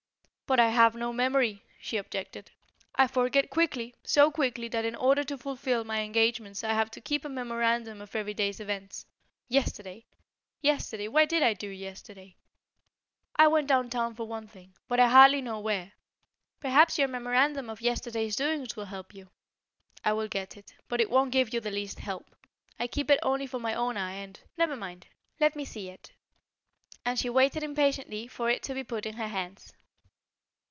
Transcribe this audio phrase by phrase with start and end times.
[0.51, 2.51] "But, I have no memory," she objected.
[2.93, 6.99] "I forget quickly, so quickly that in order to fulfill my engagements I have to
[6.99, 9.05] keep a memorandum of every day's events.
[9.47, 10.07] Yesterday?
[10.59, 11.07] yesterday?
[11.07, 12.35] What did I do yesterday?
[13.37, 15.93] I went downtown for one thing, but I hardly know where."
[16.59, 19.29] "Perhaps your memorandum of yesterday's doings will help you."
[20.03, 20.73] "I will get it.
[20.89, 22.35] But it won't give you the least help.
[22.77, 25.07] I keep it only for my own eye, and" "Never mind;
[25.39, 26.11] let me see it."
[27.05, 29.71] And she waited impatiently for it to be put in her hands.